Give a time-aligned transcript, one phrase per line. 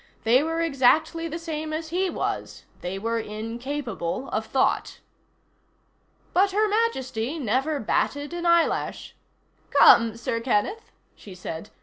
[0.23, 2.63] They were exactly the same as he was.
[2.81, 4.99] They were incapable of thought.
[6.33, 9.15] But Her Majesty never batted an eyelash.
[9.69, 11.69] "Come, Sir Kenneth," she said.